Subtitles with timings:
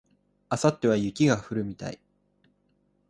[0.49, 2.01] 明後日は雪が降るみたい